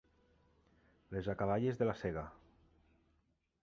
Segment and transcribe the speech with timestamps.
[1.17, 2.25] Les acaballes de la sega.